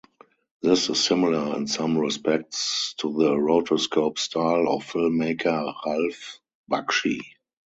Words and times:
This 0.63 0.89
is 0.89 0.99
similar 1.03 1.55
in 1.55 1.67
some 1.67 1.95
respects 1.95 2.95
to 2.97 3.13
the 3.13 3.29
rotoscope 3.35 4.17
style 4.17 4.67
of 4.67 4.83
filmmaker 4.83 5.75
Ralph 5.85 6.39
Bakshi. 6.71 7.19